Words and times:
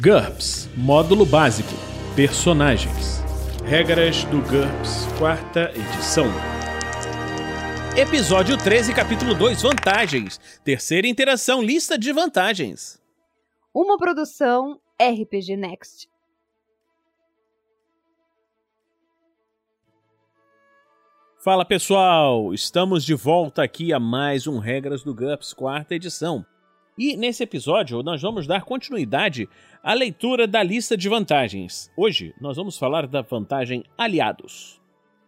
GURPS 0.00 0.68
Módulo 0.76 1.24
Básico 1.24 1.72
Personagens 2.16 3.24
Regras 3.64 4.24
do 4.24 4.42
GURPS, 4.42 5.06
quarta 5.18 5.72
edição. 5.74 6.26
Episódio 7.96 8.58
13, 8.58 8.92
capítulo 8.92 9.34
2 9.34 9.62
Vantagens. 9.62 10.38
Terceira 10.62 11.06
interação, 11.06 11.62
lista 11.62 11.96
de 11.96 12.12
vantagens. 12.12 13.00
Uma 13.72 13.96
produção 13.96 14.78
RPG 15.00 15.56
Next. 15.56 16.10
Fala 21.42 21.64
pessoal, 21.64 22.52
estamos 22.52 23.02
de 23.02 23.14
volta 23.14 23.62
aqui 23.62 23.94
a 23.94 23.98
mais 23.98 24.46
um 24.46 24.58
Regras 24.58 25.02
do 25.02 25.14
GURPS, 25.14 25.54
quarta 25.54 25.94
edição. 25.94 26.44
E 26.96 27.16
nesse 27.16 27.42
episódio 27.42 28.04
nós 28.04 28.22
vamos 28.22 28.46
dar 28.46 28.62
continuidade 28.62 29.48
à 29.82 29.92
leitura 29.92 30.46
da 30.46 30.62
lista 30.62 30.96
de 30.96 31.08
vantagens. 31.08 31.90
Hoje 31.96 32.32
nós 32.40 32.56
vamos 32.56 32.78
falar 32.78 33.08
da 33.08 33.20
vantagem 33.20 33.82
Aliados, 33.98 34.80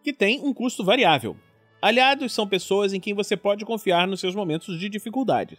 que 0.05 0.12
tem 0.12 0.41
um 0.41 0.55
custo 0.55 0.84
variável. 0.84 1.37
Aliados 1.83 2.33
são 2.33 2.47
pessoas 2.47 2.93
em 2.93 3.01
quem 3.01 3.15
você 3.15 3.37
pode 3.37 3.65
confiar 3.65 4.07
nos 4.07 4.21
seus 4.21 4.33
momentos 4.33 4.79
de 4.79 4.88
dificuldade. 4.88 5.59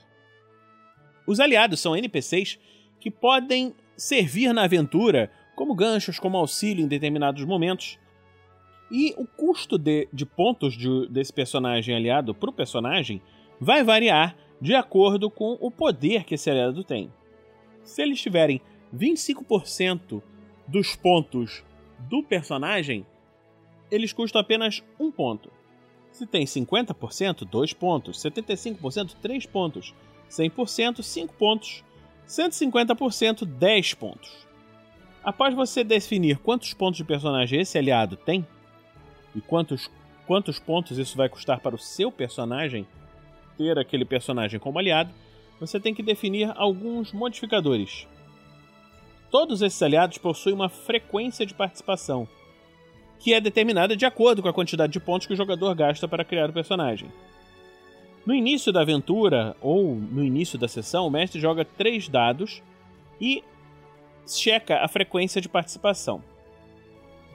Os 1.27 1.41
aliados 1.41 1.81
são 1.81 1.95
NPCs 1.95 2.57
que 3.01 3.11
podem 3.11 3.75
servir 3.97 4.53
na 4.53 4.63
aventura 4.63 5.29
como 5.57 5.75
ganchos, 5.75 6.17
como 6.17 6.37
auxílio 6.37 6.85
em 6.85 6.87
determinados 6.87 7.43
momentos. 7.43 7.99
E 8.89 9.13
o 9.17 9.27
custo 9.27 9.77
de, 9.77 10.07
de 10.13 10.25
pontos 10.25 10.77
de, 10.77 11.09
desse 11.09 11.33
personagem 11.33 11.93
aliado 11.93 12.33
para 12.33 12.49
o 12.49 12.53
personagem 12.53 13.21
vai 13.59 13.83
variar 13.83 14.37
de 14.59 14.75
acordo 14.75 15.29
com 15.29 15.57
o 15.59 15.69
poder 15.69 16.23
que 16.23 16.35
esse 16.35 16.49
aliado 16.49 16.83
tem. 16.83 17.11
Se 17.83 18.01
eles 18.01 18.21
tiverem 18.21 18.61
25% 18.95 20.21
dos 20.67 20.95
pontos 20.95 21.63
do 21.99 22.23
personagem, 22.23 23.05
eles 23.89 24.11
custam 24.11 24.41
apenas 24.41 24.83
um 24.99 25.11
ponto. 25.11 25.51
Se 26.11 26.25
tem 26.25 26.45
50%, 26.45 27.45
2 27.45 27.73
pontos. 27.73 28.17
75%, 28.17 29.15
3 29.21 29.45
pontos. 29.45 29.93
100%, 30.29 31.01
5 31.01 31.33
pontos. 31.35 31.83
150%, 32.27 33.45
10 33.45 33.93
pontos. 33.93 34.47
Após 35.23 35.53
você 35.53 35.83
definir 35.83 36.37
quantos 36.39 36.73
pontos 36.73 36.97
de 36.97 37.03
personagem 37.03 37.61
esse 37.61 37.77
aliado 37.77 38.15
tem 38.15 38.45
e 39.35 39.41
quantos, 39.41 39.91
quantos 40.25 40.59
pontos 40.59 40.97
isso 40.97 41.15
vai 41.15 41.29
custar 41.29 41.59
para 41.59 41.75
o 41.75 41.79
seu 41.79 42.11
personagem, 42.11 42.87
ter 43.57 43.77
aquele 43.77 44.05
personagem 44.05 44.59
como 44.59 44.79
aliado, 44.79 45.11
você 45.59 45.79
tem 45.79 45.93
que 45.93 46.03
definir 46.03 46.51
alguns 46.55 47.11
modificadores. 47.11 48.07
Todos 49.31 49.61
esses 49.61 49.81
aliados 49.81 50.17
possuem 50.17 50.55
uma 50.55 50.69
frequência 50.69 51.45
de 51.45 51.53
participação, 51.53 52.27
que 53.19 53.33
é 53.33 53.41
determinada 53.41 53.95
de 53.95 54.05
acordo 54.05 54.41
com 54.41 54.47
a 54.47 54.53
quantidade 54.53 54.93
de 54.93 54.99
pontos 54.99 55.27
que 55.27 55.33
o 55.33 55.37
jogador 55.37 55.73
gasta 55.75 56.07
para 56.07 56.23
criar 56.23 56.49
o 56.49 56.53
personagem. 56.53 57.11
No 58.25 58.33
início 58.33 58.71
da 58.71 58.81
aventura 58.81 59.55
ou 59.61 59.95
no 59.95 60.23
início 60.23 60.59
da 60.59 60.67
sessão, 60.67 61.07
o 61.07 61.09
mestre 61.09 61.39
joga 61.39 61.65
três 61.65 62.07
dados 62.07 62.61
e 63.19 63.43
checa 64.27 64.83
a 64.83 64.87
frequência 64.87 65.41
de 65.41 65.49
participação. 65.49 66.21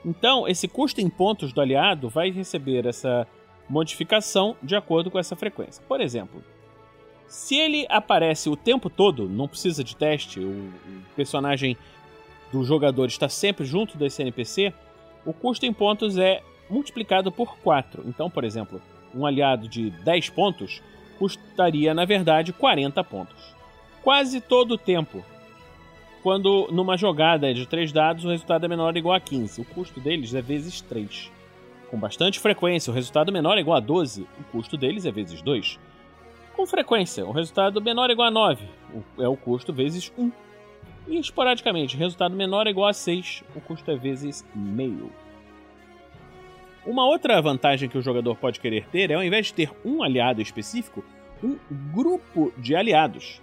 Então, 0.05 0.47
esse 0.47 0.69
custo 0.69 1.01
em 1.01 1.09
pontos 1.09 1.53
do 1.53 1.61
aliado 1.61 2.09
vai 2.09 2.31
receber 2.31 2.87
essa 2.87 3.27
modificação 3.73 4.55
de 4.63 4.77
acordo 4.77 5.11
com 5.11 5.19
essa 5.19 5.35
frequência. 5.35 5.83
Por 5.89 5.99
exemplo, 6.03 6.45
se 7.27 7.57
ele 7.57 7.87
aparece 7.89 8.51
o 8.51 8.57
tempo 8.57 8.91
todo, 8.91 9.27
não 9.27 9.49
precisa 9.49 9.83
de 9.83 9.97
teste, 9.97 10.41
o, 10.41 10.71
personagem 11.17 11.75
do 12.53 12.63
jogador 12.65 13.07
está 13.07 13.31
sempre 13.31 13.65
junto 13.65 13.97
desse 13.97 14.21
NPC, 14.21 14.75
o 15.25 15.33
custo 15.33 15.65
em 15.65 15.73
pontos 15.73 16.19
é 16.19 16.43
multiplicado 16.69 17.33
por 17.33 17.57
4. 17.61 18.05
Então, 18.07 18.29
por 18.29 18.45
exemplo, 18.45 18.79
um 19.15 19.25
aliado 19.25 19.67
de 19.67 19.89
10 19.89 20.29
pontos 20.29 20.83
custaria, 21.19 21.95
na 21.95 22.05
verdade, 22.05 22.53
40 22.53 23.03
pontos. 23.05 23.55
Quase 24.03 24.39
todo 24.39 24.73
o 24.73 24.79
tempo. 24.79 25.25
Quando 26.23 26.69
numa 26.71 26.99
jogada 26.99 27.55
de 27.55 27.67
3 27.67 27.91
dados 27.91 28.25
o 28.27 28.29
resultado 28.29 28.67
é 28.67 28.69
menor 28.69 28.93
ou 28.93 28.99
igual 28.99 29.15
a 29.15 29.21
15. 29.21 29.63
O 29.63 29.65
custo 29.65 29.99
deles 29.99 30.35
é 30.35 30.43
vezes 30.43 30.83
3 30.83 31.33
com 31.93 31.99
bastante 31.99 32.41
frequência, 32.41 32.91
o 32.91 32.95
resultado 32.95 33.31
menor 33.31 33.59
é 33.59 33.61
igual 33.61 33.77
a 33.77 33.81
12, 33.81 34.27
o 34.41 34.45
custo 34.45 34.79
deles 34.79 35.05
é 35.05 35.13
vezes 35.13 35.43
2. 35.43 35.79
Com 36.57 36.67
frequência, 36.67 37.27
o 37.27 37.33
resultado 37.33 37.83
menor 37.83 38.09
é 38.09 38.15
igual 38.15 38.29
a 38.29 38.31
9, 38.31 38.65
é 39.19 39.29
o 39.29 39.37
custo 39.37 39.75
vezes 39.75 40.11
1. 40.17 40.33
E 41.07 41.19
esporadicamente, 41.19 41.95
o 41.95 41.99
resultado 41.99 42.35
menor 42.35 42.67
é 42.67 42.71
igual 42.71 42.89
a 42.89 42.95
6, 42.95 43.45
o 43.55 43.61
custo 43.61 43.91
é 43.91 43.95
vezes 43.95 44.43
meio. 44.55 45.13
Uma 46.87 47.05
outra 47.05 47.43
vantagem 47.43 47.91
que 47.91 47.99
o 47.99 48.03
jogador 48.03 48.39
pode 48.39 48.59
querer 48.59 48.87
ter 48.87 49.11
é, 49.11 49.15
ao 49.15 49.23
invés 49.23 49.49
de 49.49 49.53
ter 49.53 49.71
um 49.85 50.03
aliado 50.03 50.41
específico, 50.41 51.05
um 51.45 51.59
grupo 51.93 52.55
de 52.57 52.75
aliados. 52.75 53.43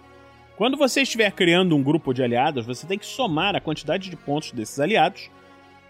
Quando 0.56 0.76
você 0.76 1.02
estiver 1.02 1.30
criando 1.30 1.76
um 1.76 1.82
grupo 1.84 2.12
de 2.12 2.20
aliados, 2.20 2.66
você 2.66 2.84
tem 2.84 2.98
que 2.98 3.06
somar 3.06 3.54
a 3.54 3.60
quantidade 3.60 4.10
de 4.10 4.16
pontos 4.16 4.50
desses 4.50 4.80
aliados 4.80 5.30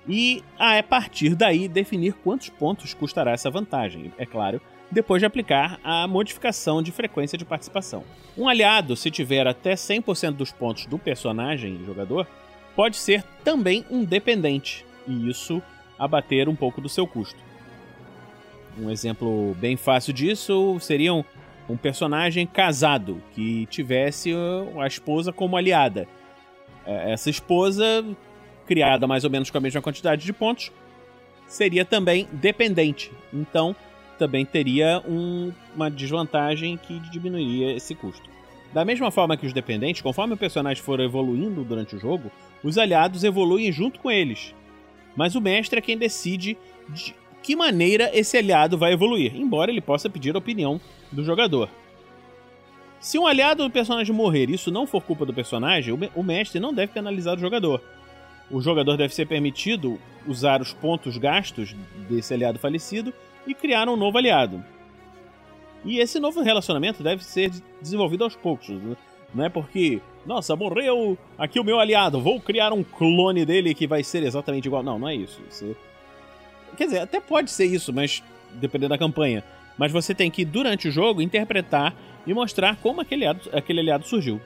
e 0.08 0.42
a 0.58 0.74
é 0.74 0.82
partir 0.82 1.34
daí 1.34 1.68
definir 1.68 2.14
quantos 2.14 2.48
pontos 2.48 2.94
custará 2.94 3.32
essa 3.32 3.50
vantagem, 3.50 4.12
é 4.18 4.26
claro, 4.26 4.60
depois 4.90 5.20
de 5.20 5.26
aplicar 5.26 5.78
a 5.84 6.06
modificação 6.08 6.82
de 6.82 6.90
frequência 6.90 7.38
de 7.38 7.44
participação. 7.44 8.02
Um 8.36 8.48
aliado, 8.48 8.96
se 8.96 9.10
tiver 9.10 9.46
até 9.46 9.74
100% 9.74 10.32
dos 10.32 10.50
pontos 10.50 10.86
do 10.86 10.98
personagem 10.98 11.84
jogador, 11.84 12.26
pode 12.74 12.96
ser 12.96 13.22
também 13.44 13.84
um 13.90 14.04
dependente, 14.04 14.84
e 15.06 15.28
isso 15.28 15.62
abater 15.98 16.48
um 16.48 16.56
pouco 16.56 16.80
do 16.80 16.88
seu 16.88 17.06
custo. 17.06 17.38
Um 18.78 18.90
exemplo 18.90 19.54
bem 19.60 19.76
fácil 19.76 20.12
disso 20.12 20.78
seria 20.80 21.12
um, 21.12 21.24
personagem 21.80 22.46
casado 22.46 23.22
que 23.32 23.66
tivesse 23.66 24.32
a 24.80 24.86
esposa 24.86 25.32
como 25.32 25.56
aliada. 25.56 26.08
É, 26.86 27.12
essa 27.12 27.30
esposa 27.30 28.04
criada 28.70 29.04
mais 29.04 29.25
ou 29.25 29.31
menos 29.31 29.50
com 29.50 29.58
a 29.58 29.60
mesma 29.60 29.82
quantidade 29.82 30.25
de 30.25 30.32
pontos, 30.32 30.70
seria 31.48 31.84
também 31.84 32.28
dependente. 32.32 33.10
Então, 33.34 33.75
também 34.16 34.47
teria 34.47 35.03
um, 35.08 35.53
uma 35.75 35.91
desvantagem 35.91 36.76
que 36.76 37.00
diminuiria 37.10 37.72
esse 37.75 37.97
custo. 37.97 38.30
Da 38.72 38.84
mesma 38.84 39.10
forma 39.10 39.36
que 39.36 39.44
os 39.44 39.53
dependentes, 39.53 40.03
conforme 40.03 40.34
o 40.34 40.36
personagem 40.36 40.80
for 40.80 41.00
evoluindo 41.00 41.64
durante 41.64 41.97
o 41.97 41.98
jogo, 41.98 42.30
os 42.62 42.78
aliados 42.78 43.25
evoluem 43.25 43.72
junto 43.72 43.98
com 43.98 44.09
eles. 44.09 44.54
Mas 45.16 45.34
o 45.34 45.41
mestre 45.41 45.80
é 45.80 45.82
quem 45.82 45.98
decide 45.98 46.56
de 46.88 47.12
que 47.42 47.56
maneira 47.56 48.09
esse 48.16 48.36
aliado 48.36 48.78
vai 48.78 48.92
evoluir, 48.92 49.34
embora 49.34 49.72
ele 49.72 49.80
possa 49.80 50.09
pedir 50.09 50.36
a 50.36 50.38
opinião 50.38 50.80
do 51.10 51.25
jogador. 51.25 51.69
Se 53.00 53.19
um 53.19 53.26
aliado 53.26 53.64
do 53.64 53.70
personagem 53.70 54.14
morrer 54.14 54.48
e 54.48 54.54
isso 54.54 54.70
não 54.70 54.86
for 54.86 55.03
culpa 55.03 55.26
do 55.26 55.34
personagem, 55.34 55.92
o 56.14 56.22
mestre 56.22 56.60
não 56.60 56.72
deve 56.72 56.92
penalizar 56.92 57.34
o 57.34 57.41
jogador 57.41 57.82
o 58.50 58.60
jogador 58.60 58.96
deve 58.96 59.14
ser 59.14 59.26
permitido 59.26 59.98
usar 60.26 60.60
os 60.60 60.72
pontos 60.72 61.16
gastos 61.16 61.74
desse 62.08 62.34
aliado 62.34 62.58
falecido 62.58 63.12
e 63.46 63.54
criar 63.54 63.88
um 63.88 63.96
novo 63.96 64.18
aliado. 64.18 64.62
E 65.84 65.98
esse 65.98 66.18
novo 66.18 66.42
relacionamento 66.42 67.02
deve 67.02 67.24
ser 67.24 67.50
desenvolvido 67.80 68.24
aos 68.24 68.36
poucos. 68.36 68.68
Né? 68.68 68.96
Não 69.34 69.44
é 69.44 69.48
porque, 69.48 70.00
nossa, 70.26 70.54
morreu 70.54 71.16
aqui 71.38 71.58
o 71.58 71.64
meu 71.64 71.78
aliado, 71.78 72.20
vou 72.20 72.40
criar 72.40 72.72
um 72.72 72.82
clone 72.82 73.46
dele 73.46 73.74
que 73.74 73.86
vai 73.86 74.02
ser 74.02 74.22
exatamente 74.22 74.66
igual. 74.66 74.82
Não, 74.82 74.98
não 74.98 75.08
é 75.08 75.14
isso. 75.14 75.40
Você... 75.48 75.74
Quer 76.76 76.84
dizer, 76.84 76.98
até 77.00 77.20
pode 77.20 77.50
ser 77.50 77.66
isso, 77.66 77.92
mas 77.92 78.22
dependendo 78.52 78.90
da 78.90 78.98
campanha. 78.98 79.42
Mas 79.78 79.90
você 79.90 80.14
tem 80.14 80.30
que, 80.30 80.44
durante 80.44 80.88
o 80.88 80.90
jogo, 80.90 81.22
interpretar 81.22 81.94
e 82.26 82.34
mostrar 82.34 82.76
como 82.76 83.00
aquele 83.00 83.24
aliado, 83.24 83.50
aquele 83.52 83.80
aliado 83.80 84.06
surgiu. 84.06 84.40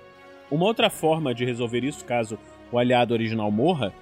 Uma 0.50 0.66
outra 0.66 0.88
forma 0.88 1.34
de 1.34 1.44
resolver 1.44 1.82
isso, 1.82 2.04
caso 2.04 2.38
o 2.71 2.79
aliado 2.79 3.15
original 3.15 3.51
morra, 3.51 3.93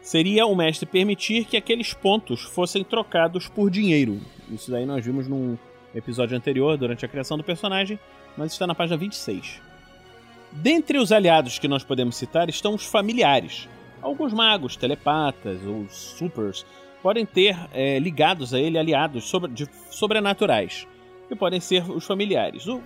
seria 0.00 0.46
o 0.46 0.54
mestre 0.54 0.86
permitir 0.86 1.44
que 1.44 1.56
aqueles 1.56 1.92
pontos 1.92 2.42
fossem 2.42 2.84
trocados 2.84 3.48
por 3.48 3.70
dinheiro. 3.70 4.20
Isso 4.50 4.70
daí 4.70 4.86
nós 4.86 5.04
vimos 5.04 5.26
num 5.26 5.58
episódio 5.94 6.36
anterior, 6.36 6.76
durante 6.76 7.04
a 7.04 7.08
criação 7.08 7.36
do 7.36 7.44
personagem, 7.44 7.98
mas 8.36 8.52
está 8.52 8.66
na 8.66 8.74
página 8.74 8.96
26. 8.96 9.60
Dentre 10.52 10.98
os 10.98 11.10
aliados 11.10 11.58
que 11.58 11.68
nós 11.68 11.82
podemos 11.82 12.16
citar 12.16 12.48
estão 12.48 12.74
os 12.74 12.84
familiares. 12.84 13.68
Alguns 14.00 14.32
magos, 14.32 14.76
telepatas 14.76 15.64
ou 15.66 15.88
supers 15.88 16.64
podem 17.02 17.26
ter 17.26 17.56
é, 17.72 17.98
ligados 17.98 18.54
a 18.54 18.60
ele 18.60 18.78
aliados 18.78 19.24
sobre, 19.24 19.50
de, 19.50 19.68
sobrenaturais, 19.90 20.86
que 21.28 21.34
podem 21.34 21.60
ser 21.60 21.88
os 21.90 22.06
familiares. 22.06 22.66
O 22.66 22.80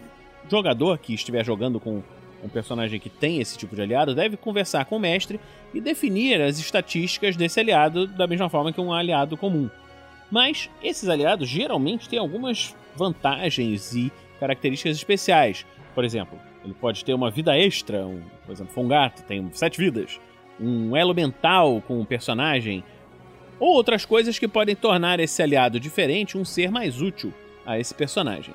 jogador 0.48 0.98
que 0.98 1.14
estiver 1.14 1.44
jogando 1.44 1.78
com 1.78 2.02
um 2.42 2.48
personagem 2.48 2.98
que 2.98 3.10
tem 3.10 3.40
esse 3.40 3.56
tipo 3.56 3.74
de 3.74 3.82
aliado 3.82 4.14
deve 4.14 4.36
conversar 4.36 4.84
com 4.84 4.96
o 4.96 5.00
mestre 5.00 5.38
e 5.74 5.80
definir 5.80 6.40
as 6.40 6.58
estatísticas 6.58 7.36
desse 7.36 7.60
aliado 7.60 8.06
da 8.06 8.26
mesma 8.26 8.48
forma 8.48 8.72
que 8.72 8.80
um 8.80 8.92
aliado 8.92 9.36
comum. 9.36 9.68
Mas 10.30 10.70
esses 10.82 11.08
aliados 11.08 11.48
geralmente 11.48 12.08
têm 12.08 12.18
algumas 12.18 12.74
vantagens 12.96 13.94
e 13.94 14.12
características 14.38 14.96
especiais. 14.96 15.66
Por 15.94 16.04
exemplo, 16.04 16.38
Ele 16.64 16.74
pode 16.74 17.04
ter 17.04 17.14
uma 17.14 17.30
vida 17.30 17.56
extra, 17.58 18.06
um, 18.06 18.22
por 18.44 18.52
exemplo, 18.52 18.72
foi 18.72 18.84
um 18.84 18.88
gato, 18.88 19.22
tem 19.24 19.50
sete 19.52 19.78
vidas. 19.78 20.20
Um 20.58 20.94
elo 20.96 21.14
mental 21.14 21.82
com 21.86 21.94
o 21.94 22.00
um 22.00 22.04
personagem. 22.04 22.84
Ou 23.58 23.74
outras 23.74 24.04
coisas 24.04 24.38
que 24.38 24.48
podem 24.48 24.76
tornar 24.76 25.20
esse 25.20 25.42
aliado 25.42 25.80
diferente 25.80 26.38
um 26.38 26.44
ser 26.44 26.70
mais 26.70 27.00
útil 27.00 27.32
a 27.66 27.78
esse 27.78 27.94
personagem. 27.94 28.54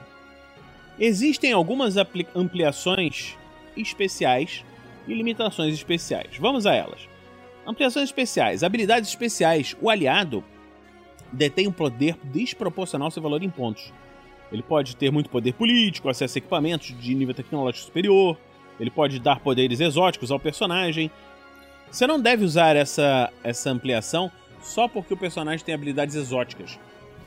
Existem 0.98 1.52
algumas 1.52 1.96
ampliações 2.34 3.38
especiais 3.78 4.64
e 5.08 5.14
limitações 5.14 5.74
especiais. 5.74 6.38
Vamos 6.40 6.66
a 6.66 6.74
elas. 6.74 7.08
Ampliações 7.66 8.06
especiais. 8.06 8.64
Habilidades 8.64 9.10
especiais. 9.10 9.76
O 9.82 9.90
aliado 9.90 10.44
detém 11.32 11.68
um 11.68 11.72
poder 11.72 12.18
desproporcional 12.24 13.08
ao 13.08 13.12
seu 13.12 13.22
valor 13.22 13.44
em 13.44 13.50
pontos. 13.50 13.92
Ele 14.52 14.62
pode 14.62 14.96
ter 14.96 15.12
muito 15.12 15.30
poder 15.30 15.54
político, 15.54 16.10
acesso 16.10 16.38
a 16.38 16.40
equipamentos 16.40 16.96
de 17.00 17.16
nível 17.16 17.34
tecnológico 17.34 17.86
superior, 17.86 18.38
ele 18.80 18.92
pode 18.92 19.20
dar 19.20 19.40
poderes 19.40 19.80
exóticos 19.80 20.32
ao 20.32 20.40
personagem. 20.40 21.10
Você 21.90 22.06
não 22.06 22.20
deve 22.20 22.44
usar 22.44 22.76
essa, 22.76 23.32
essa 23.44 23.70
ampliação 23.70 24.32
só 24.62 24.88
porque 24.88 25.14
o 25.14 25.18
personagem 25.18 25.66
tem 25.66 25.74
habilidades 25.74 26.16
exóticas. 26.16 26.80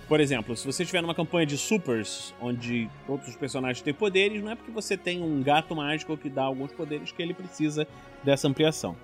Por 0.09 0.21
exemplo, 0.21 0.57
se 0.57 0.67
você 0.67 0.85
estiver 0.85 1.03
numa 1.03 1.15
campanha 1.15 1.45
de 1.45 1.59
supers, 1.59 2.35
onde 2.41 2.89
todos 3.07 3.29
os 3.29 3.37
personagens 3.37 3.83
têm 3.83 3.93
poderes, 3.93 4.43
não 4.43 4.51
é 4.51 4.55
porque 4.55 4.71
você 4.71 4.97
tem 4.97 5.23
um 5.23 5.43
gato 5.43 5.77
mágico 5.77 6.17
que 6.17 6.31
dá 6.31 6.45
alguns 6.45 6.73
poderes 6.73 7.13
que 7.13 7.23
ele 7.23 7.35
precisa 7.35 7.87
dessa 8.25 8.49
ampliação. 8.49 8.97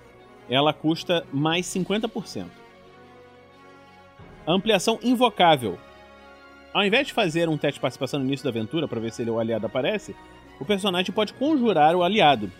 Ela 0.49 0.73
custa 0.73 1.27
mais 1.31 1.67
50%. 1.67 2.47
A 4.47 4.53
ampliação 4.53 4.99
invocável. 5.03 5.79
Ao 6.73 6.83
invés 6.83 7.07
de 7.07 7.13
fazer 7.13 7.51
um 7.51 7.59
teste 7.59 7.75
de 7.75 7.81
participação 7.81 8.19
no 8.19 8.27
início 8.27 8.45
da 8.45 8.51
aventura 8.51 8.89
para 8.89 8.99
ver 8.99 9.13
se 9.13 9.23
ele, 9.23 9.31
o 9.31 9.39
aliado 9.39 9.67
aparece, 9.67 10.17
o 10.59 10.65
personagem 10.65 11.15
pode 11.15 11.35
conjurar 11.35 11.95
o 11.95 12.03
aliado. 12.03 12.51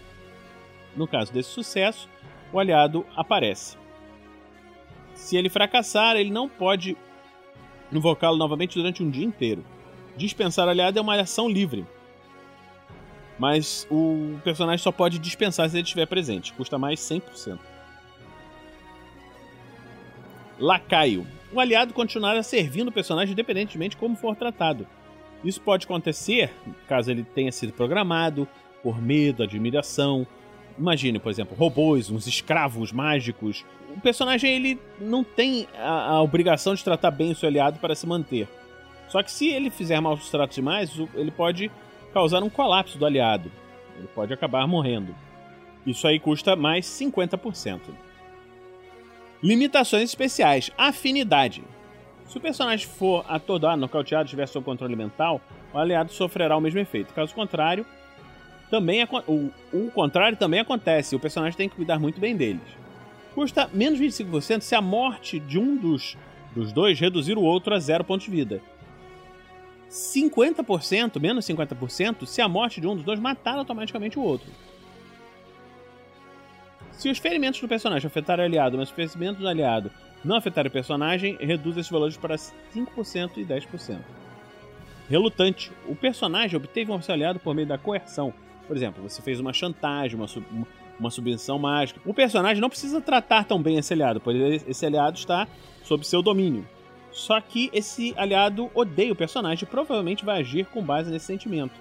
No 0.95 1.09
caso 1.09 1.33
desse 1.33 1.49
sucesso, 1.49 2.11
o 2.53 2.59
aliado 2.59 3.07
aparece. 3.17 3.77
Se 5.15 5.37
ele 5.37 5.49
fracassar, 5.49 6.17
ele 6.17 6.31
não 6.31 6.49
pode 6.49 6.97
invocá-lo 7.93 8.37
novamente 8.37 8.79
durante 8.79 9.03
um 9.03 9.11
dia 9.11 9.25
inteiro. 9.25 9.65
Dispensar 10.17 10.69
aliado 10.69 10.99
é 10.99 11.03
uma 11.03 11.21
ação 11.21 11.49
livre. 11.49 11.87
Mas 13.39 13.87
o 13.91 14.39
personagem 14.45 14.83
só 14.83 14.93
pode 14.93 15.19
dispensar 15.19 15.69
se 15.69 15.77
ele 15.77 15.83
estiver 15.83 16.07
presente. 16.07 16.53
Custa 16.53 16.79
mais 16.79 17.01
100%. 17.01 17.59
Lacaio. 20.59 21.27
O 21.53 21.59
aliado 21.59 21.93
continuará 21.93 22.43
servindo 22.43 22.89
o 22.89 22.93
personagem 22.93 23.33
independentemente 23.33 23.91
de 23.91 23.97
como 23.97 24.17
for 24.17 24.37
tratado. 24.37 24.87
Isso 25.45 25.61
pode 25.61 25.85
acontecer 25.85 26.53
caso 26.89 27.11
ele 27.11 27.23
tenha 27.23 27.53
sido 27.53 27.73
programado 27.73 28.49
por 28.83 29.01
medo, 29.01 29.43
admiração. 29.43 30.27
Imagine, 30.79 31.19
por 31.19 31.31
exemplo, 31.31 31.57
robôs, 31.57 32.11
uns 32.11 32.27
escravos 32.27 32.93
mágicos. 32.93 33.65
O 33.97 34.01
personagem 34.01 34.51
ele 34.53 34.81
não 35.01 35.23
tem 35.23 35.69
a, 35.79 36.11
a 36.11 36.23
obrigação 36.23 36.75
de 36.75 36.83
tratar 36.83 37.11
bem 37.11 37.33
o 37.33 37.37
seu 37.37 37.49
aliado 37.49 37.79
para 37.79 37.95
se 37.95 38.07
manter. 38.07 38.49
Só 39.09 39.23
que 39.23 39.31
se 39.31 39.49
ele 39.49 39.71
fizer 39.71 40.01
maus 40.01 40.29
tratos 40.31 40.57
demais, 40.57 40.91
ele 41.15 41.31
pode 41.31 41.71
causar 42.13 42.43
um 42.43 42.51
colapso 42.51 42.99
do 42.99 43.07
aliado. 43.07 43.51
Ele 43.97 44.09
pode 44.09 44.33
acabar 44.33 44.67
morrendo. 44.67 45.15
Isso 45.87 46.07
aí 46.09 46.19
custa 46.19 46.57
mais 46.57 46.87
50%. 46.87 47.81
Limitações 49.43 50.05
especiais. 50.05 50.71
Afinidade. 50.77 51.63
Se 52.27 52.39
o 52.39 52.41
personagem 52.41 52.89
for 52.89 53.25
atordoado, 53.29 53.81
nocauteado, 53.81 54.29
tiver 54.29 54.47
sob 54.47 54.65
controle 54.65 54.97
mental, 54.97 55.41
o 55.73 55.79
aliado 55.79 56.11
sofrerá 56.11 56.57
o 56.57 56.61
mesmo 56.61 56.81
efeito. 56.81 57.13
Caso 57.13 57.35
contrário, 57.35 57.85
também 58.75 59.07
o, 59.29 59.53
o 59.73 59.91
contrário 59.93 60.37
também 60.37 60.59
acontece. 60.59 61.15
O 61.15 61.21
personagem 61.21 61.57
tem 61.57 61.69
que 61.69 61.77
cuidar 61.77 62.01
muito 62.01 62.19
bem 62.19 62.37
deles. 62.37 62.61
Custa 63.33 63.71
menos 63.73 64.01
25% 64.01 64.63
se 64.63 64.75
a 64.75 64.83
morte 64.83 65.39
de 65.39 65.61
um 65.61 65.77
dos, 65.77 66.17
dos 66.53 66.73
dois 66.73 66.99
reduzir 66.99 67.39
o 67.39 67.43
outro 67.43 67.73
a 67.73 67.79
zero 67.79 68.03
pontos 68.03 68.25
de 68.27 68.33
vida. 68.33 68.61
50%, 69.89 71.21
menos 71.21 71.47
50%, 71.47 72.27
se 72.27 72.43
a 72.43 72.49
morte 72.49 72.81
de 72.81 72.89
um 72.89 72.97
dos 72.97 73.05
dois 73.05 73.21
matar 73.21 73.59
automaticamente 73.59 74.19
o 74.19 74.23
outro. 74.23 74.51
Se 76.91 77.09
os 77.09 77.19
ferimentos 77.19 77.61
do 77.61 77.69
personagem 77.69 78.09
afetarem 78.09 78.45
o 78.45 78.49
aliado, 78.49 78.77
mas 78.77 78.89
os 78.89 78.95
ferimentos 78.95 79.41
do 79.41 79.47
aliado 79.47 79.89
não 80.25 80.35
afetarem 80.35 80.69
o 80.69 80.73
personagem, 80.73 81.37
reduz 81.39 81.77
esses 81.77 81.93
valores 81.93 82.17
para 82.17 82.35
5% 82.35 83.37
e 83.37 83.45
10%. 83.45 83.99
Relutante. 85.09 85.71
O 85.87 85.95
personagem 85.95 86.57
obteve 86.57 86.91
um 86.91 86.99
aliado 87.09 87.39
por 87.39 87.55
meio 87.55 87.69
da 87.69 87.79
coerção. 87.79 88.35
Por 88.67 88.77
exemplo, 88.77 89.03
você 89.03 89.21
fez 89.21 89.39
uma 89.41 89.53
chantagem, 89.53 90.17
uma, 90.17 90.27
sub, 90.27 90.47
uma 90.99 91.11
subvenção 91.11 91.59
mágica. 91.59 92.01
O 92.05 92.15
personagem 92.15 92.61
não 92.61 92.71
precisa 92.71 93.01
tratar 93.01 93.45
tão 93.45 93.63
bem 93.63 93.77
esse 93.77 93.93
aliado, 93.93 94.21
pois 94.21 94.67
esse 94.67 94.87
aliado 94.87 95.19
está 95.19 95.47
sob 95.83 96.07
seu 96.07 96.23
domínio. 96.23 96.67
Só 97.13 97.41
que 97.41 97.71
esse 97.73 98.13
aliado 98.17 98.71
odeia 98.75 99.13
o 99.13 99.17
personagem 99.17 99.65
e 99.65 99.71
provavelmente 99.71 100.25
vai 100.25 100.41
agir 100.41 100.67
com 100.67 100.83
base 100.83 101.11
nesse 101.11 101.27
sentimento, 101.27 101.75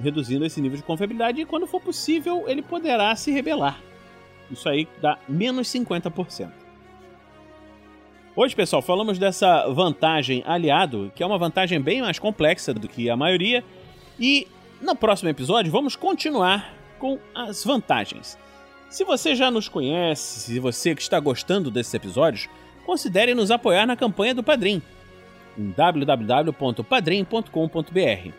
reduzindo 0.00 0.44
esse 0.44 0.60
nível 0.60 0.76
de 0.76 0.84
confiabilidade 0.84 1.40
e, 1.40 1.44
quando 1.44 1.66
for 1.66 1.80
possível, 1.80 2.44
ele 2.46 2.62
poderá 2.62 3.14
se 3.16 3.32
rebelar. 3.32 3.80
Isso 4.50 4.68
aí 4.68 4.86
dá 5.00 5.18
menos 5.28 5.66
50%. 5.68 6.52
Hoje, 8.34 8.56
pessoal, 8.56 8.80
falamos 8.80 9.18
dessa 9.18 9.68
vantagem 9.68 10.42
aliado, 10.46 11.12
que 11.14 11.22
é 11.22 11.26
uma 11.26 11.36
vantagem 11.36 11.80
bem 11.80 12.00
mais 12.00 12.18
complexa 12.18 12.72
do 12.72 12.88
que 12.88 13.10
a 13.10 13.16
maioria, 13.16 13.62
e 14.18 14.46
no 14.82 14.96
próximo 14.96 15.30
episódio 15.30 15.72
vamos 15.72 15.96
continuar 15.96 16.74
com 16.98 17.18
as 17.34 17.64
vantagens. 17.64 18.38
Se 18.90 19.04
você 19.04 19.34
já 19.34 19.50
nos 19.50 19.68
conhece, 19.68 20.40
se 20.40 20.58
você 20.58 20.94
que 20.94 21.00
está 21.00 21.18
gostando 21.18 21.70
desses 21.70 21.94
episódios, 21.94 22.50
considere 22.84 23.34
nos 23.34 23.50
apoiar 23.50 23.86
na 23.86 23.96
campanha 23.96 24.34
do 24.34 24.42
Padrim 24.42 24.82
em 25.56 25.70
www.padrim.com.br. 25.70 28.32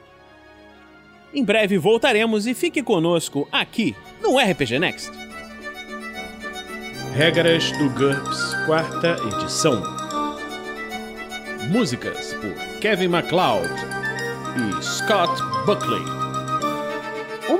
Em 1.33 1.43
breve 1.43 1.77
voltaremos 1.77 2.45
e 2.45 2.53
fique 2.53 2.83
conosco 2.83 3.47
aqui 3.51 3.95
no 4.21 4.37
RPG 4.37 4.77
Next. 4.79 5.11
Regras 7.15 7.71
do 7.77 7.89
GURPS, 7.91 8.55
quarta 8.65 9.15
edição. 9.27 9.81
Músicas 11.69 12.33
por 12.33 12.79
Kevin 12.79 13.07
MacLeod 13.07 13.69
e 14.57 14.83
Scott 14.83 15.31
Buckley. 15.65 16.22